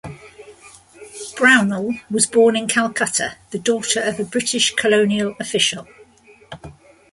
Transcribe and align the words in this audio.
Brownell 1.37 1.93
was 2.09 2.25
born 2.25 2.55
in 2.55 2.65
Calcutta, 2.67 3.35
the 3.51 3.59
daughter 3.59 4.01
of 4.01 4.19
a 4.19 4.23
British 4.25 4.73
colonial 4.73 5.35
official. 5.39 5.87